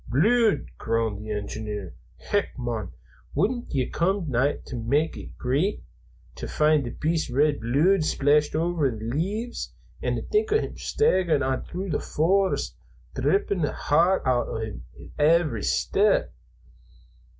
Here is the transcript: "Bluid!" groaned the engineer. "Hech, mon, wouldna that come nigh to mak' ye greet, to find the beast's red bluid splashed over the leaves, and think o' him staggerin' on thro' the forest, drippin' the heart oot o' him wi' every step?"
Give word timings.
"Bluid!" 0.09 0.65
groaned 0.79 1.23
the 1.23 1.29
engineer. 1.31 1.93
"Hech, 2.17 2.57
mon, 2.57 2.91
wouldna 3.35 3.67
that 3.69 3.93
come 3.93 4.27
nigh 4.31 4.57
to 4.65 4.75
mak' 4.75 5.15
ye 5.15 5.35
greet, 5.37 5.83
to 6.33 6.47
find 6.47 6.85
the 6.87 6.89
beast's 6.89 7.29
red 7.29 7.59
bluid 7.59 8.03
splashed 8.03 8.55
over 8.55 8.89
the 8.89 8.97
leaves, 9.05 9.75
and 10.01 10.27
think 10.31 10.51
o' 10.51 10.57
him 10.57 10.75
staggerin' 10.75 11.43
on 11.43 11.65
thro' 11.65 11.87
the 11.87 11.99
forest, 11.99 12.75
drippin' 13.13 13.61
the 13.61 13.73
heart 13.73 14.23
oot 14.27 14.47
o' 14.47 14.57
him 14.57 14.83
wi' 14.97 15.11
every 15.19 15.61
step?" 15.61 16.33